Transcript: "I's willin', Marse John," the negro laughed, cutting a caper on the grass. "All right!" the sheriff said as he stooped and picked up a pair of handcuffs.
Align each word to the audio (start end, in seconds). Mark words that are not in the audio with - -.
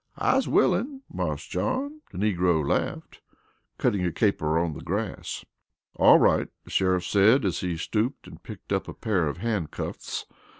"I's 0.17 0.47
willin', 0.47 1.03
Marse 1.13 1.45
John," 1.45 2.01
the 2.11 2.17
negro 2.17 2.67
laughed, 2.67 3.21
cutting 3.77 4.03
a 4.03 4.11
caper 4.11 4.57
on 4.57 4.73
the 4.73 4.81
grass. 4.81 5.45
"All 5.93 6.17
right!" 6.17 6.47
the 6.63 6.71
sheriff 6.71 7.05
said 7.05 7.45
as 7.45 7.59
he 7.59 7.77
stooped 7.77 8.25
and 8.25 8.41
picked 8.41 8.73
up 8.73 8.87
a 8.87 8.95
pair 8.95 9.27
of 9.27 9.37
handcuffs. 9.37 10.25